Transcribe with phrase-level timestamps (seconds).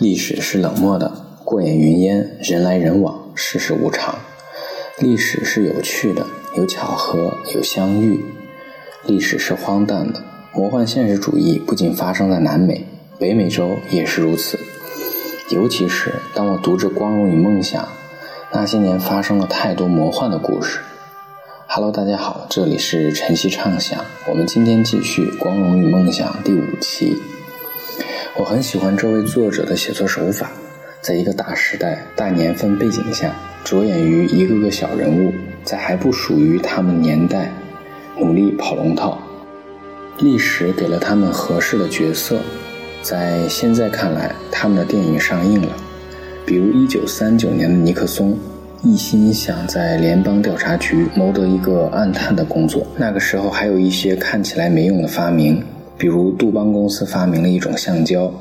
[0.00, 1.12] 历史是冷漠的，
[1.44, 4.18] 过眼云烟，人来人往，世事无常。
[4.98, 6.26] 历史是有趣的，
[6.56, 8.24] 有巧合，有相遇。
[9.04, 10.24] 历史是荒诞的，
[10.54, 12.86] 魔幻现实主义不仅发生在南美，
[13.18, 14.58] 北美洲也是如此。
[15.50, 17.82] 尤其是当我读着《光荣与梦想》，
[18.54, 20.78] 那些年发生了太多魔幻的故事。
[21.66, 27.18] Hello，大家好，这里是晨曦畅想，我们今天继续《光荣与梦想》第五期。
[28.36, 30.50] 我很喜欢这位作者的写作手法，
[31.02, 33.34] 在一个大时代、大年份背景下，
[33.64, 35.32] 着眼于一个个小人物，
[35.64, 37.52] 在还不属于他们年代，
[38.16, 39.18] 努力跑龙套。
[40.18, 42.40] 历史给了他们合适的角色，
[43.02, 45.76] 在现在看来，他们的电影上映了。
[46.46, 48.38] 比如1939年的尼克松，
[48.82, 55.62] 一心想在联邦调查局谋得一个暗探的工作，那个时候还有一些看起来没用的发明。
[56.00, 58.32] 比如杜邦公司发明了一种橡胶，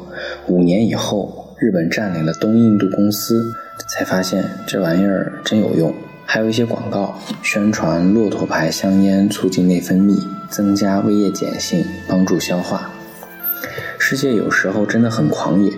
[0.48, 3.54] 五年以后，日本占领了东印度公司，
[3.86, 5.94] 才发现这玩意儿真有用。
[6.26, 10.18] 还有一些广告宣传骆驼牌香烟促进内分泌，
[10.50, 12.90] 增加胃液碱性，帮助消化。
[13.98, 15.70] 世界有时候真的很狂野。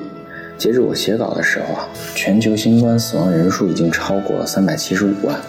[0.59, 5.39] 截止我写稿的时候啊，全球新冠死亡人数已经超过了三百七十五万。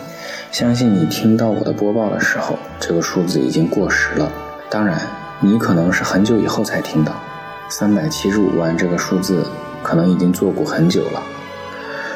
[0.51, 4.33] 相信你听到我的播报的时候，这个数字已经过时了。
[4.71, 4.99] 当然。
[5.45, 7.21] 你可能是很久以后才听到，
[7.69, 9.45] 三百七十五万这个数字
[9.83, 11.21] 可能已经做过很久了。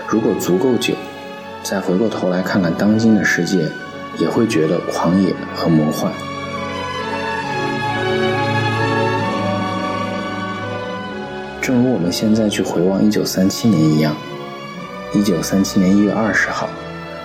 [0.06, 0.94] 如果足够久，
[1.60, 3.68] 再回过头来看看当今的世界，
[4.20, 6.12] 也会觉得狂野和魔幻。
[11.60, 14.14] 正如我们现在去回望一九三七年一样，
[15.12, 16.68] 一九三七年一月二十号，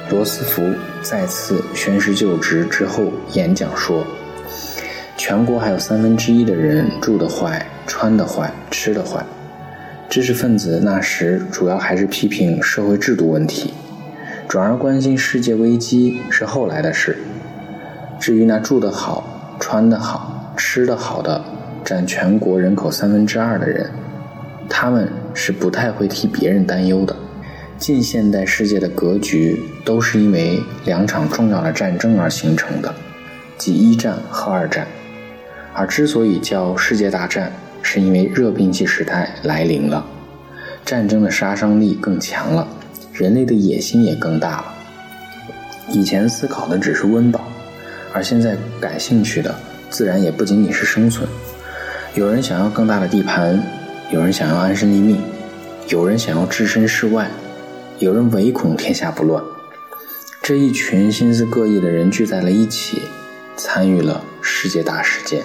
[0.10, 0.64] 罗斯福
[1.04, 4.04] 再次宣誓就职之后演讲说。
[5.24, 9.24] 全国还有三分之一的人住得坏、穿得坏、吃得坏。
[10.10, 13.72] 知识分子那时主要还是批评社会制度问题，
[14.48, 17.16] 转而关心世界危机是后来的事。
[18.20, 21.40] 至于那住得好、穿得好、吃得好的
[21.86, 23.92] 占全国人口三分之二的人，
[24.68, 27.16] 他们是不太会替别人担忧的。
[27.78, 32.92] 近现代世界的格局都是因为两场重要的战争而形成的，
[33.60, 34.88] 即一战和二战。
[35.74, 37.52] 而之所以叫世界大战，
[37.82, 40.06] 是因为热兵器时代来临了，
[40.86, 42.68] 战争的杀伤力更强了，
[43.14, 44.74] 人类的野心也更大了。
[45.90, 47.42] 以前思考的只是温饱，
[48.14, 49.54] 而现在感兴趣的
[49.90, 51.28] 自然也不仅仅是生存。
[52.14, 53.62] 有人想要更大的地盘，
[54.12, 55.22] 有人想要安身立命，
[55.88, 57.30] 有人想要置身事外，
[58.00, 59.42] 有人唯恐天下不乱。
[60.42, 63.04] 这一群心思各异的人聚在了一起，
[63.56, 65.42] 参与了世界大事件。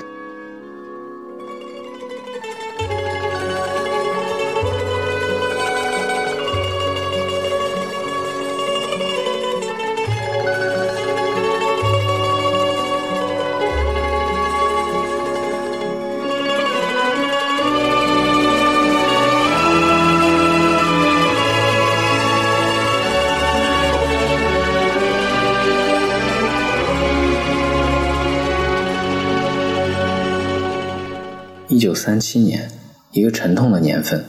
[31.96, 32.70] 三七年，
[33.10, 34.24] 一个沉痛的年份，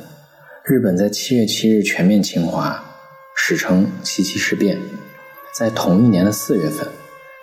[0.63, 2.83] 日本在七月七日全面侵华，
[3.35, 4.77] 史称七七事变。
[5.53, 6.87] 在同一年的四月份，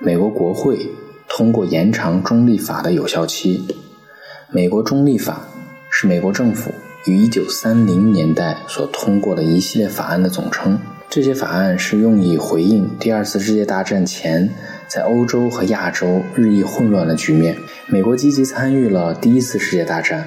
[0.01, 0.89] 美国国会
[1.29, 3.65] 通过延长中立法的有效期。
[4.51, 5.47] 美国中立法
[5.91, 6.73] 是美国政府
[7.07, 10.79] 于一九三零年代所通过的一系列法案的总称。
[11.11, 14.49] 这些法案是用以回应第二次世界大战前。
[14.89, 17.57] 在欧洲和亚洲日益混乱的局面，
[17.87, 20.27] 美国积极参与了第一次世界大战，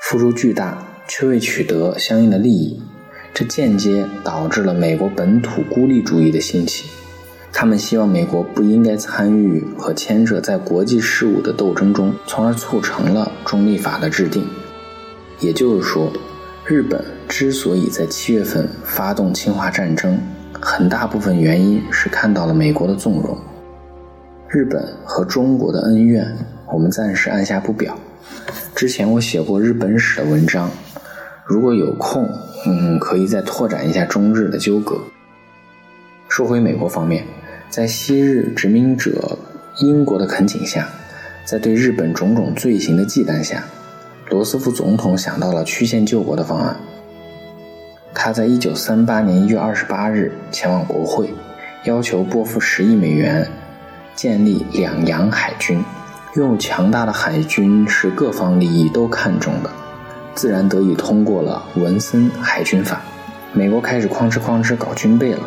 [0.00, 2.80] 付出巨大却未取得相应的利益，
[3.34, 6.86] 这间接导致了美国本土孤立主义的兴起。
[7.52, 14.46] 他们希望美国不应该参与和牵涉在国际事务的斗争中，从而促成了中立法的制定。
[15.40, 16.12] 也就是说，
[16.64, 20.16] 日本之所以在七月份发动侵华战争，
[20.60, 23.36] 很大部分原因是看到了美国的纵容。
[24.52, 26.26] 日本和中国的恩怨，
[26.72, 27.96] 我们暂时按下不表。
[28.74, 30.68] 之前我写过日本史的文章，
[31.46, 32.28] 如果有空，
[32.66, 35.00] 嗯，可以再拓展一下中日的纠葛。
[36.28, 37.24] 说回美国方面，
[37.68, 39.38] 在昔日殖民者
[39.78, 40.88] 英国的恳请下，
[41.44, 43.62] 在对日本种种罪行的忌惮下，
[44.30, 46.76] 罗斯福总统想到了曲线救国的方案。
[48.12, 51.32] 他在一九三八年一月二十八日前往国会，
[51.84, 53.48] 要求拨付十亿美元。
[54.20, 55.82] 建立两洋海军，
[56.34, 59.70] 拥有强大的海军是各方利益都看重的。
[60.34, 63.00] 自然得以通过了文森海军法。
[63.54, 65.40] 美国开始哐哧哐哧搞军备了，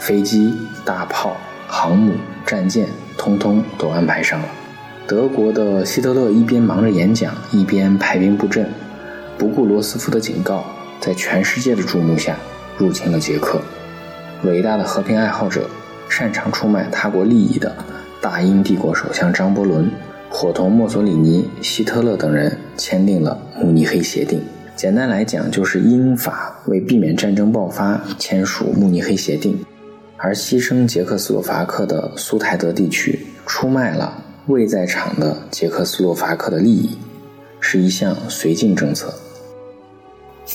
[0.00, 1.36] 飞机、大炮、
[1.68, 2.14] 航母、
[2.44, 4.48] 战舰，通通都安排上了。
[5.06, 8.68] 德国的希特勒一边忙着演讲，一边排兵布阵，
[9.38, 10.64] 不顾罗斯福的警告，
[10.98, 12.36] 在全世界的注目下
[12.76, 13.60] 入侵了捷克。
[14.42, 15.70] 伟大的和平爱好者，
[16.08, 17.72] 擅长出卖他国利益的
[18.28, 19.88] 大英帝国首相张伯伦，
[20.28, 24.42] 伙同墨索里尼、希特勒等人签订了慕尼黑协定。
[24.74, 29.64] 简单来讲，就是英法为避免战争爆发签署慕尼黑协定，
[30.16, 36.98] 而牺牲捷克斯洛伐克的苏台德地区，出卖了未在场的捷克斯洛伐克的利益，
[37.60, 39.14] 是一项绥靖政策。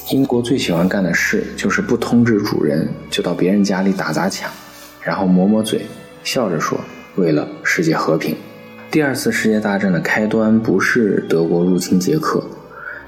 [0.10, 4.52] 英国最喜欢干的事就是不通知主人就到别人家里打砸抢，
[5.02, 5.86] 然后抹抹嘴，
[6.22, 6.78] 笑着说
[7.16, 8.36] ：“为了世界和平。”
[8.90, 12.44] 第二次世界大战的开端不是德国入侵捷克。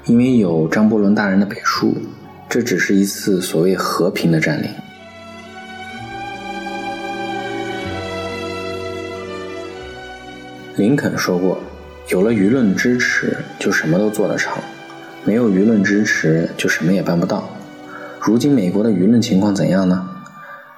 [0.06, 1.96] 因为有张伯伦大人的背书，
[2.46, 4.68] 这只是一次所谓和平的占领。
[10.76, 11.58] 林肯说过
[12.08, 14.52] ：“有了舆论支持，就什么都做得成；
[15.24, 17.48] 没有舆论支持，就什么也办不到。”
[18.20, 20.06] 如今美国的舆论情况怎样呢？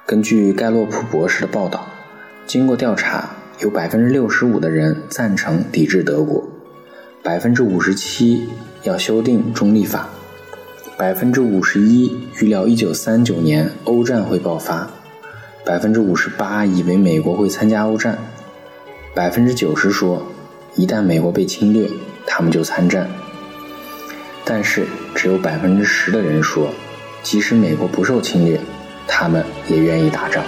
[0.05, 1.85] 根据盖洛普博士的报道，
[2.47, 3.29] 经过调查，
[3.59, 6.47] 有百分之六十五的人赞成抵制德国，
[7.21, 8.47] 百分之五十七。
[8.83, 10.07] 要修订中立法，
[10.97, 14.89] 百分之五十一预料一九三九年欧战会爆发，
[15.65, 18.17] 百分之五十八以为美国会参加欧战，
[19.13, 20.25] 百分之九十说
[20.75, 21.89] 一旦美国被侵略，
[22.25, 23.09] 他们就参战。
[24.45, 26.69] 但是只有百分之十的人说，
[27.23, 28.57] 即使美国不受侵略，
[29.05, 30.41] 他们也愿意打仗。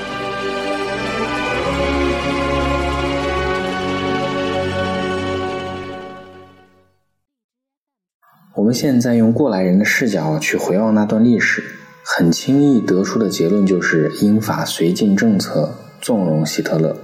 [8.70, 11.64] 们现在用过来人的视角去回望那段历史，
[12.04, 16.96] 很轻易得出的结论就是英法绥靖政策纵容希特勒。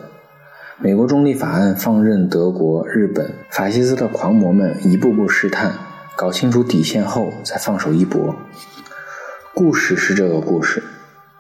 [0.78, 5.74] 美国中立法案放任德国、日本法西斯的狂魔们一步步试探，
[6.16, 8.36] 搞清楚底线后再放手一搏。
[9.56, 10.84] 故事是这个故事，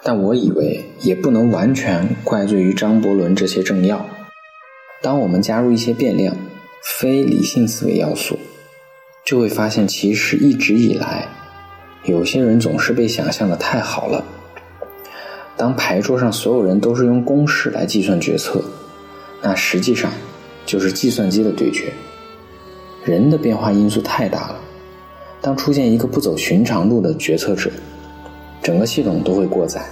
[0.01, 4.03] 但我以为也不能完全怪罪于张伯伦这些政要。
[5.03, 6.35] 当我们加入一些变量、
[6.99, 8.39] 非理性思维要素。
[9.25, 11.27] 就会发现，其实一直以来，
[12.03, 14.23] 有些人总是被想象的太好了。
[15.57, 18.63] 当牌桌上所有人都是用公式来计算决策，
[19.41, 20.11] 那实际上
[20.63, 21.91] 就是计算机的对决。
[23.03, 24.59] 人的变化因素太大了，
[25.41, 27.71] 当出现一个不走寻常路的决策者，
[28.61, 29.83] 整个系统都会过载。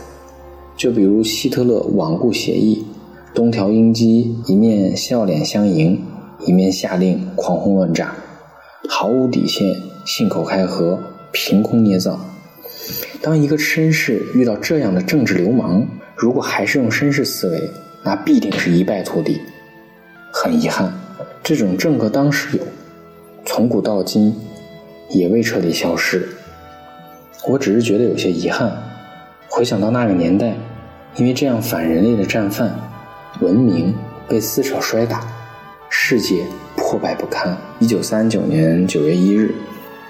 [0.77, 2.85] 就比如希特勒罔顾协议，
[3.33, 5.99] 东条英机一面笑脸相迎，
[6.45, 8.13] 一面下令狂轰乱炸。
[8.89, 11.01] 毫无底线，信口开河，
[11.31, 12.19] 凭空捏造。
[13.21, 17.69] 当一个绅士遇到这样的政治流氓，如果还是用绅士思维，
[18.03, 19.41] 那必定是一败涂地。
[20.31, 20.93] 很遗憾，
[21.41, 22.63] 这种政客当时有，
[23.45, 24.35] 从古到今
[25.09, 26.27] 也未彻底消失。
[27.47, 28.71] 我只是觉得有些遗憾。
[29.47, 30.55] 回想到那个年代，
[31.15, 32.73] 因为这样反人类的战犯，
[33.39, 33.93] 文明
[34.27, 35.25] 被撕扯摔打，
[35.89, 36.43] 世界。
[36.93, 37.57] 破败不堪。
[37.79, 39.51] 一九三九年九月一日，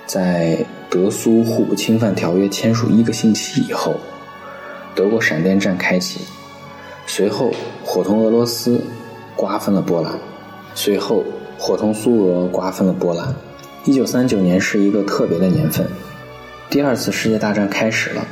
[0.05, 0.57] 在
[0.89, 3.95] 德苏互不侵犯条约签署一个星期以后，
[4.93, 6.19] 德国闪电战开启，
[7.07, 7.53] 随后
[7.85, 8.81] 伙同俄罗斯
[9.33, 10.11] 瓜分了波兰，
[10.75, 11.23] 随后
[11.57, 13.33] 伙同苏俄瓜分了波兰。
[13.85, 15.87] 一九三九年是一个特别的年份，
[16.69, 18.27] 第二次世界大战开始了。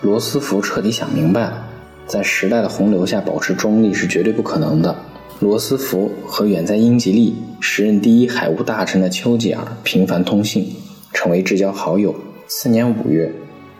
[0.00, 1.62] 罗斯福彻底想明白了，
[2.06, 4.96] 在时代的洪流下保持中立是绝对不可能的。
[5.40, 10.74] 罗斯福和远在英吉利、时任第一海务大臣的丘吉尔频繁通信，
[11.12, 12.14] 成为至交好友。
[12.46, 13.30] 次年五月，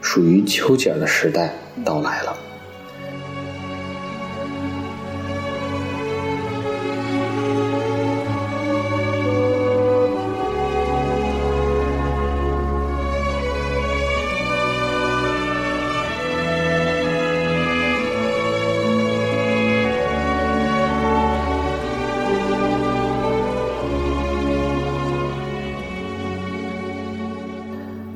[0.00, 2.37] 属于丘吉尔的时代到来了。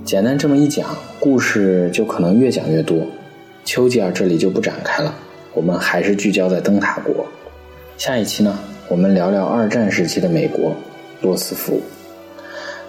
[0.09, 3.07] 简单这么一讲，故事就可能越讲越多。
[3.67, 5.15] 丘吉尔这里就不展开了，
[5.53, 7.27] 我们还是聚焦在灯塔国。
[7.99, 10.75] 下一期呢，我们聊聊二战时期的美国，
[11.21, 11.83] 罗斯福。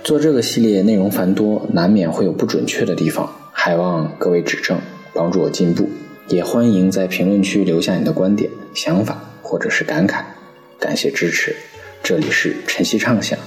[0.01, 4.79] 做这个系列内容繁多，难免会有不准确的地方，还望各位指正，
[5.13, 5.89] 帮助我进步。
[6.29, 10.21] 也欢迎在评论区留下你的观点、想法或者是感慨，
[10.79, 11.53] 感谢支持。
[12.01, 13.37] 这里是晨曦畅想，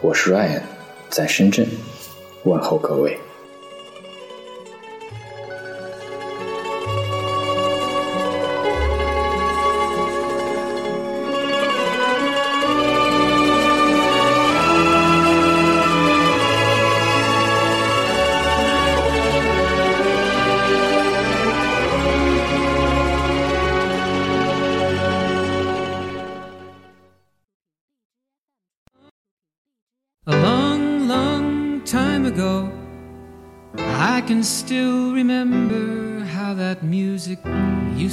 [0.00, 0.62] 我是 Ryan，
[1.10, 1.66] 在深圳。
[2.44, 3.18] 问候各位。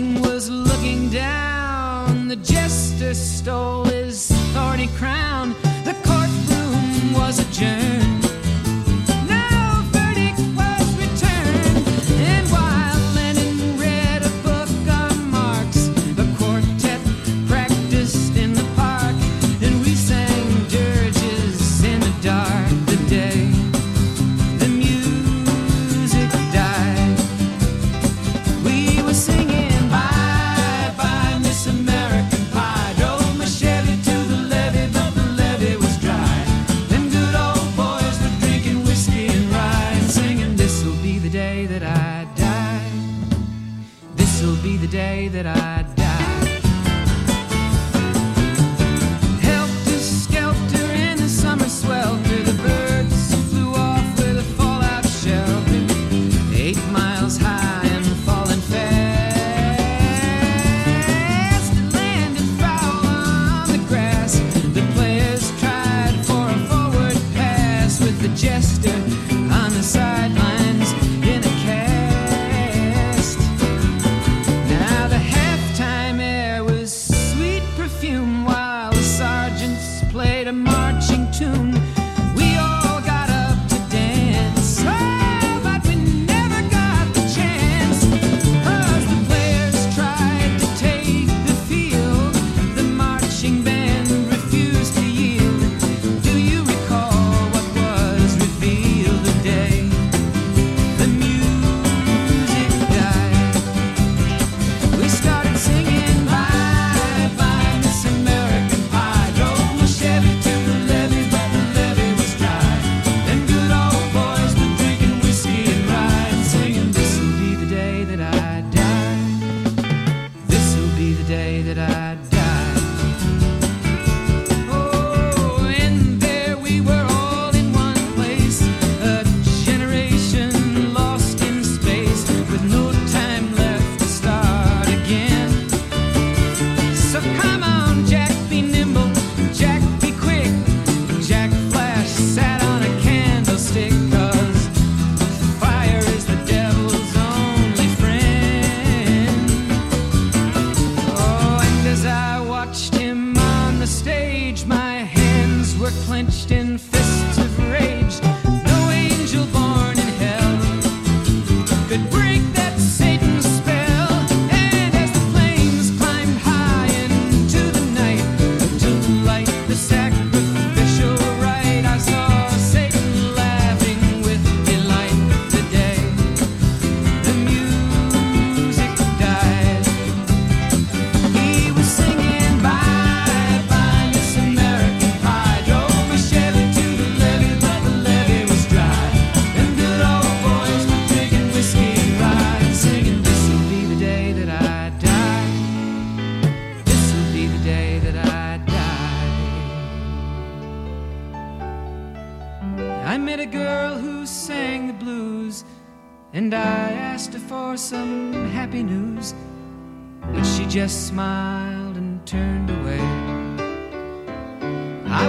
[0.00, 2.28] king was looking down.
[2.28, 5.50] The jester stole his thorny crown.
[5.84, 8.19] The courtroom was adjourned.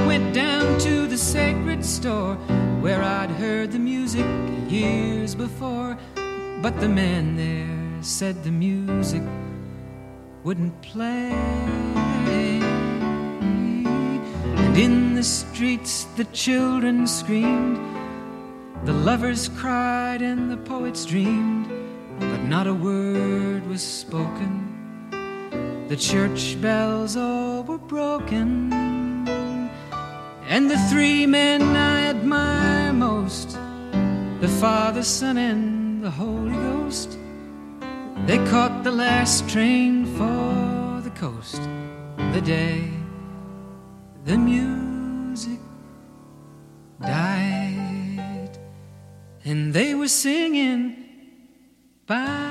[0.02, 2.34] I went down to the sacred store
[2.82, 4.26] where I'd heard the music
[4.68, 5.96] years before,
[6.64, 9.22] but the man there said the music
[10.44, 11.30] wouldn't play.
[14.64, 17.78] And in the streets the children screamed,
[18.86, 21.70] the lovers cried, and the poets dreamed,
[22.20, 24.68] but not a word was spoken.
[25.90, 28.91] The church bells all were broken.
[30.52, 33.58] And the three men I admire most
[34.42, 37.18] the Father, Son, and the Holy Ghost
[38.26, 41.62] they caught the last train for the coast
[42.34, 42.90] the day
[44.26, 45.60] the music
[47.00, 48.58] died.
[49.46, 50.98] And they were singing,
[52.06, 52.51] Bye,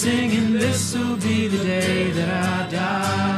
[0.00, 3.29] singing, This'll be the day that I die.